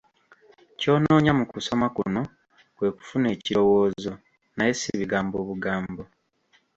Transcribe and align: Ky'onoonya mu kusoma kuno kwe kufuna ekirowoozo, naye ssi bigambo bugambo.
Ky'onoonya 0.79 1.31
mu 1.39 1.45
kusoma 1.51 1.87
kuno 1.95 2.21
kwe 2.75 2.87
kufuna 2.97 3.27
ekirowoozo, 3.35 4.13
naye 4.55 4.73
ssi 4.75 4.91
bigambo 4.99 5.37
bugambo. 5.47 6.03